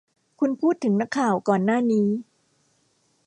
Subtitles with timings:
[0.39, 2.07] คุณพูดถึงนักข่าวก่อนหน้านี้?